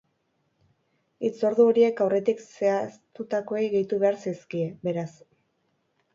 [1.27, 5.09] Hitzordu horiek aurretik zehaztutakoei gehitu behar zaizkie, beraz.